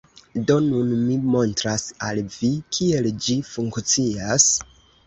[0.51, 4.53] Do, nun mi montras al vi kiel ĝi funkcias